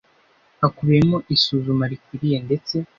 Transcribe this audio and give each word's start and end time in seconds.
hakubiyemo 0.61 1.17
isuzuma 1.35 1.83
rikwiye 1.91 2.37
ndetse 2.45 2.75